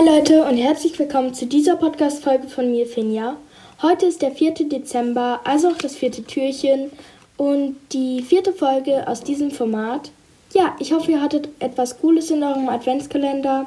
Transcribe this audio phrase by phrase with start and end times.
[0.00, 3.36] Hi Leute und herzlich willkommen zu dieser Podcast-Folge von mir, Finja.
[3.82, 4.54] Heute ist der 4.
[4.54, 6.90] Dezember, also auch das vierte Türchen
[7.36, 10.10] und die vierte Folge aus diesem Format.
[10.54, 13.66] Ja, ich hoffe, ihr hattet etwas Cooles in eurem Adventskalender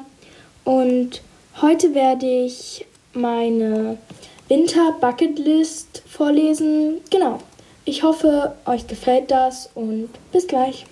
[0.64, 1.22] und
[1.62, 3.98] heute werde ich meine
[4.48, 6.96] Winter-Bucketlist vorlesen.
[7.10, 7.38] Genau.
[7.84, 10.84] Ich hoffe, euch gefällt das und bis gleich.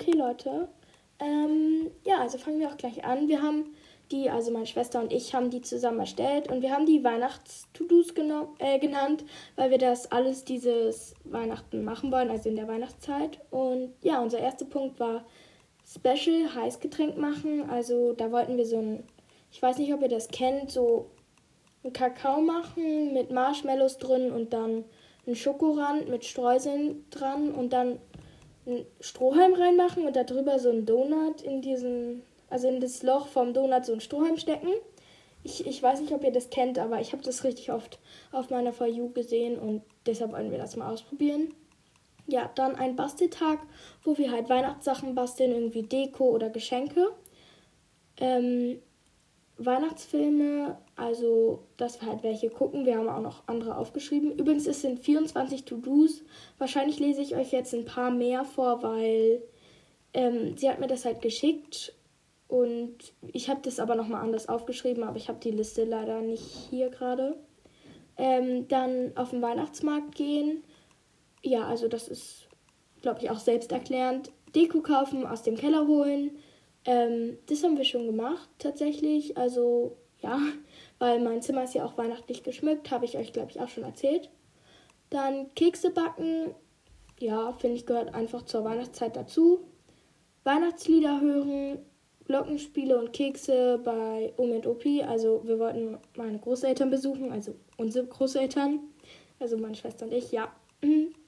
[0.00, 0.68] Okay, Leute.
[1.18, 3.28] Ähm, ja, also fangen wir auch gleich an.
[3.28, 3.74] Wir haben
[4.10, 8.14] die, also meine Schwester und ich, haben die zusammen erstellt und wir haben die Weihnachts-To-Dos
[8.58, 13.40] äh, genannt, weil wir das alles dieses Weihnachten machen wollen, also in der Weihnachtszeit.
[13.50, 15.26] Und ja, unser erster Punkt war
[15.84, 17.68] Special Heißgetränk machen.
[17.68, 19.04] Also da wollten wir so ein,
[19.52, 21.10] ich weiß nicht, ob ihr das kennt, so
[21.84, 24.84] ein Kakao machen mit Marshmallows drin und dann
[25.26, 27.98] einen Schokorand mit Streuseln dran und dann
[28.66, 33.54] einen Strohhalm reinmachen und darüber so einen Donut in diesen, also in das Loch vom
[33.54, 34.68] Donut so einen Strohhalm stecken.
[35.42, 37.98] Ich, ich weiß nicht, ob ihr das kennt, aber ich habe das richtig oft
[38.30, 41.54] auf meiner For You gesehen und deshalb wollen wir das mal ausprobieren.
[42.26, 43.58] Ja, dann ein Basteltag,
[44.04, 47.08] wo wir halt Weihnachtssachen basteln, irgendwie Deko oder Geschenke.
[48.18, 48.80] Ähm,
[49.64, 52.86] Weihnachtsfilme, also dass wir halt welche gucken.
[52.86, 54.32] Wir haben auch noch andere aufgeschrieben.
[54.32, 56.22] Übrigens, es sind 24 To-Dos.
[56.58, 59.42] Wahrscheinlich lese ich euch jetzt ein paar mehr vor, weil
[60.14, 61.94] ähm, sie hat mir das halt geschickt
[62.48, 62.96] und
[63.32, 66.88] ich habe das aber nochmal anders aufgeschrieben, aber ich habe die Liste leider nicht hier
[66.88, 67.36] gerade.
[68.16, 70.64] Ähm, dann auf den Weihnachtsmarkt gehen.
[71.42, 72.48] Ja, also das ist,
[73.02, 74.32] glaube ich, auch selbsterklärend.
[74.54, 76.32] Deko kaufen, aus dem Keller holen
[76.84, 79.36] ähm, das haben wir schon gemacht, tatsächlich.
[79.36, 80.38] Also, ja,
[80.98, 83.84] weil mein Zimmer ist ja auch weihnachtlich geschmückt, habe ich euch, glaube ich, auch schon
[83.84, 84.30] erzählt.
[85.10, 86.54] Dann Kekse backen,
[87.18, 89.60] ja, finde ich, gehört einfach zur Weihnachtszeit dazu.
[90.44, 91.78] Weihnachtslieder hören,
[92.26, 95.02] Glockenspiele und Kekse bei Omi und Opi.
[95.02, 98.80] Also, wir wollten meine Großeltern besuchen, also unsere Großeltern,
[99.38, 100.54] also meine Schwester und ich, ja.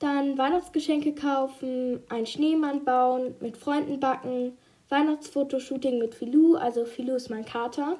[0.00, 4.56] Dann Weihnachtsgeschenke kaufen, einen Schneemann bauen, mit Freunden backen,
[4.88, 7.98] Weihnachtsfotoshooting mit Filou, also Filou ist mein Kater.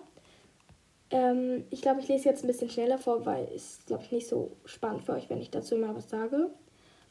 [1.10, 4.28] Ähm, ich glaube, ich lese jetzt ein bisschen schneller vor, weil es, glaube ich, nicht
[4.28, 6.50] so spannend für euch, wenn ich dazu immer was sage.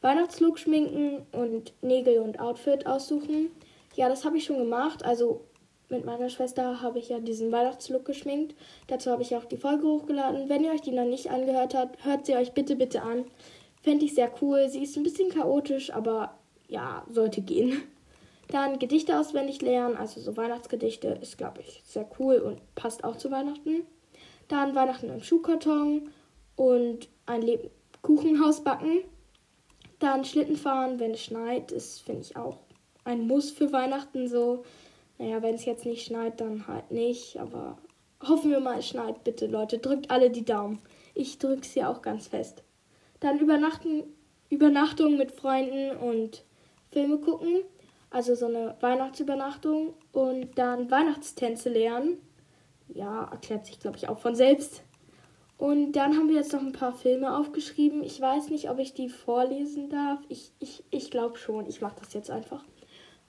[0.02, 3.52] Weihnachtslook schminken und Nägel und Outfit aussuchen.
[3.96, 5.06] Ja, das habe ich schon gemacht.
[5.06, 5.42] Also
[5.90, 8.56] mit meiner Schwester habe ich ja diesen Weihnachtslook geschminkt.
[8.88, 10.48] Dazu habe ich auch die Folge hochgeladen.
[10.48, 13.26] Wenn ihr euch die noch nicht angehört habt, hört sie euch bitte, bitte an.
[13.82, 14.68] Fände ich sehr cool.
[14.70, 17.82] Sie ist ein bisschen chaotisch, aber ja, sollte gehen.
[18.50, 23.16] Dann Gedichte auswendig lernen, also so Weihnachtsgedichte, ist, glaube ich, sehr cool und passt auch
[23.16, 23.84] zu Weihnachten.
[24.48, 26.10] Dann Weihnachten im Schuhkarton
[26.56, 29.04] und ein Lebkuchenhaus backen.
[30.00, 32.58] Dann Schlitten fahren, wenn es schneit, ist, finde ich, auch
[33.04, 34.64] ein Muss für Weihnachten so.
[35.20, 37.78] Naja, wenn es jetzt nicht schneit, dann halt nicht, aber
[38.26, 39.78] hoffen wir mal, es schneit, bitte, Leute.
[39.78, 40.80] Drückt alle die Daumen.
[41.14, 42.64] Ich drücke ja auch ganz fest.
[43.20, 44.04] Dann übernachten,
[44.50, 46.44] Übernachtung mit Freunden und
[46.92, 47.62] Filme gucken.
[48.10, 49.94] Also so eine Weihnachtsübernachtung.
[50.12, 52.18] Und dann Weihnachtstänze lernen.
[52.88, 54.84] Ja, erklärt sich, glaube ich, auch von selbst.
[55.60, 58.02] Und dann haben wir jetzt noch ein paar Filme aufgeschrieben.
[58.02, 60.20] Ich weiß nicht, ob ich die vorlesen darf.
[60.30, 61.68] Ich, ich, ich glaube schon.
[61.68, 62.64] Ich mache das jetzt einfach.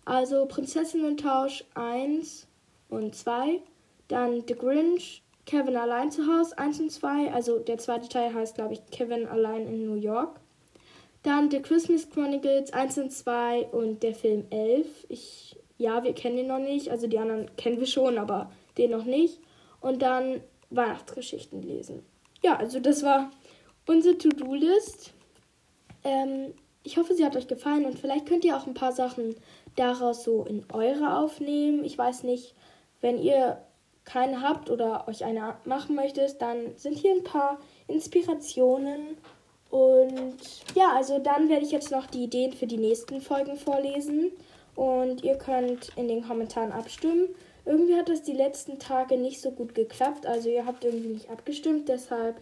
[0.05, 2.47] Also Prinzessinnen-Tausch 1
[2.89, 3.61] und 2.
[4.07, 7.33] Dann The Grinch, Kevin allein zu Hause 1 und 2.
[7.33, 10.39] Also der zweite Teil heißt, glaube ich, Kevin allein in New York.
[11.25, 15.07] Dann The Christmas Chronicles 1 und 2 und der Film 11.
[15.09, 16.93] Ich, ja, wir kennen den noch nicht.
[16.93, 19.41] Also die anderen kennen wir schon, aber den noch nicht.
[19.81, 20.41] Und dann
[20.71, 22.05] Weihnachtsgeschichten lesen.
[22.43, 23.33] Ja, also das war
[23.89, 25.13] unsere To-Do-List.
[26.05, 29.35] Ähm, ich hoffe, sie hat euch gefallen und vielleicht könnt ihr auch ein paar Sachen
[29.75, 31.85] daraus so in eure aufnehmen.
[31.85, 32.55] Ich weiß nicht,
[33.01, 33.61] wenn ihr
[34.11, 39.19] keine habt oder euch eine machen möchtet, dann sind hier ein paar Inspirationen.
[39.71, 40.37] Und
[40.75, 44.33] ja, also dann werde ich jetzt noch die Ideen für die nächsten Folgen vorlesen.
[44.75, 47.29] Und ihr könnt in den Kommentaren abstimmen.
[47.65, 50.27] Irgendwie hat das die letzten Tage nicht so gut geklappt.
[50.27, 51.89] Also ihr habt irgendwie nicht abgestimmt.
[51.89, 52.41] Deshalb,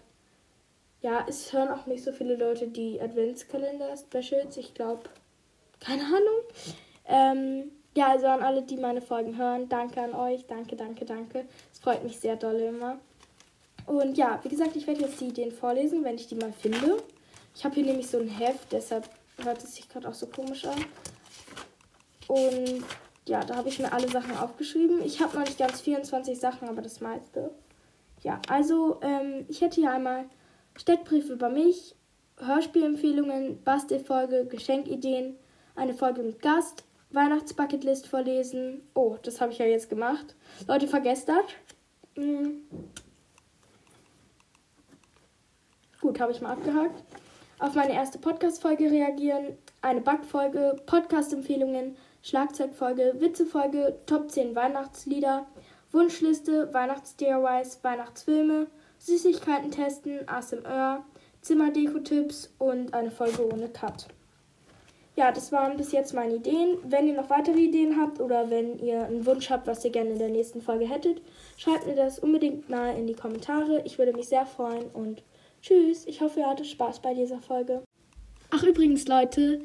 [1.03, 4.57] ja, es hören auch nicht so viele Leute die Adventskalender-Specials.
[4.57, 5.03] Ich glaube,
[5.81, 6.41] keine Ahnung.
[7.07, 10.47] Ähm, ja, also an alle, die meine Folgen hören, danke an euch.
[10.47, 11.45] Danke, danke, danke.
[11.73, 12.99] Es freut mich sehr doll immer.
[13.87, 17.03] Und ja, wie gesagt, ich werde jetzt die Ideen vorlesen, wenn ich die mal finde.
[17.57, 19.09] Ich habe hier nämlich so ein Heft, deshalb
[19.43, 20.85] hört es sich gerade auch so komisch an.
[22.29, 22.85] Und
[23.27, 25.03] ja, da habe ich mir alle Sachen aufgeschrieben.
[25.05, 27.51] Ich habe noch nicht ganz 24 Sachen, aber das meiste.
[28.23, 30.27] Ja, also ähm, ich hätte hier einmal
[30.77, 31.97] Steckbriefe über mich,
[32.37, 35.37] Hörspielempfehlungen, Bastelfolge, Geschenkideen,
[35.75, 38.83] eine Folge mit Gast, Weihnachtsbucketlist vorlesen.
[38.95, 40.35] Oh, das habe ich ja jetzt gemacht.
[40.67, 41.45] Leute, vergesst das.
[42.15, 42.63] Hm.
[46.01, 47.03] Gut, habe ich mal abgehakt.
[47.59, 55.47] Auf meine erste Podcast-Folge reagieren, eine Backfolge, Podcast-Empfehlungen, Schlagzeugfolge, Witzefolge, Top 10 Weihnachtslieder,
[55.91, 58.69] Wunschliste, Weihnachts-DIYs, Weihnachtsfilme,
[58.99, 61.05] Süßigkeiten testen, ASMR,
[61.41, 64.07] Zimmerdeko-Tipps und eine Folge ohne Cut.
[65.19, 66.79] Ja, das waren bis jetzt meine Ideen.
[66.85, 70.11] Wenn ihr noch weitere Ideen habt oder wenn ihr einen Wunsch habt, was ihr gerne
[70.11, 71.21] in der nächsten Folge hättet,
[71.57, 73.83] schreibt mir das unbedingt mal in die Kommentare.
[73.85, 75.25] Ich würde mich sehr freuen und
[75.61, 76.07] tschüss.
[76.07, 77.83] Ich hoffe, ihr hattet Spaß bei dieser Folge.
[78.51, 79.61] Ach übrigens, Leute,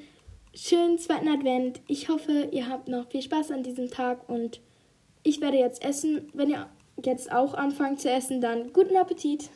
[0.56, 1.82] schönen zweiten Advent.
[1.88, 4.60] Ich hoffe, ihr habt noch viel Spaß an diesem Tag und
[5.22, 6.32] ich werde jetzt essen.
[6.34, 6.68] Wenn ihr
[7.06, 9.52] jetzt auch anfangt zu essen, dann guten Appetit.